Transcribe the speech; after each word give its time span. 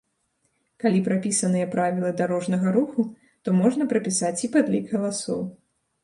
Калі 0.83 0.99
прапісаныя 1.07 1.65
правілы 1.75 2.09
дарожнага 2.21 2.71
руху, 2.77 3.05
то 3.47 3.53
можна 3.59 3.87
прапісаць 3.91 4.39
і 4.47 4.49
падлік 4.55 4.85
галасоў. 4.95 5.45